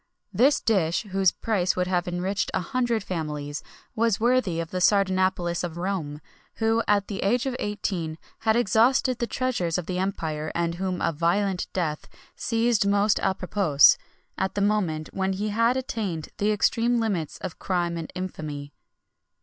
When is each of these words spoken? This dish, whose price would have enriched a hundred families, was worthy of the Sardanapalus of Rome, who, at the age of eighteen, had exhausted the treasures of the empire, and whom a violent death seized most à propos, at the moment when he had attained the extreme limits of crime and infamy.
This 0.33 0.59
dish, 0.59 1.03
whose 1.11 1.31
price 1.31 1.75
would 1.75 1.85
have 1.85 2.07
enriched 2.07 2.49
a 2.55 2.59
hundred 2.59 3.03
families, 3.03 3.61
was 3.95 4.19
worthy 4.19 4.59
of 4.59 4.71
the 4.71 4.81
Sardanapalus 4.81 5.63
of 5.63 5.77
Rome, 5.77 6.21
who, 6.55 6.81
at 6.87 7.07
the 7.07 7.19
age 7.21 7.45
of 7.45 7.55
eighteen, 7.59 8.17
had 8.39 8.55
exhausted 8.55 9.19
the 9.19 9.27
treasures 9.27 9.77
of 9.77 9.85
the 9.85 9.99
empire, 9.99 10.51
and 10.55 10.73
whom 10.73 11.01
a 11.01 11.11
violent 11.11 11.67
death 11.71 12.07
seized 12.35 12.87
most 12.87 13.17
à 13.19 13.37
propos, 13.37 13.95
at 14.39 14.55
the 14.55 14.61
moment 14.61 15.09
when 15.13 15.33
he 15.33 15.49
had 15.49 15.77
attained 15.77 16.29
the 16.39 16.51
extreme 16.51 16.99
limits 16.99 17.37
of 17.37 17.59
crime 17.59 17.95
and 17.95 18.11
infamy. 18.15 18.73